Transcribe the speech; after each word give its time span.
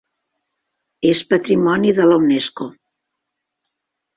És 1.09 1.21
patrimoni 1.33 1.93
de 1.99 2.09
la 2.13 2.17
Unesco. 2.25 2.71